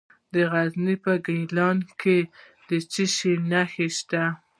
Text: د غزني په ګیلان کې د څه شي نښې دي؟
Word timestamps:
د 0.33 0.35
غزني 0.51 0.95
په 1.03 1.13
ګیلان 1.25 1.77
کې 2.01 2.17
د 2.67 2.69
څه 2.91 3.03
شي 3.15 3.33
نښې 3.49 3.87
دي؟ 4.09 4.23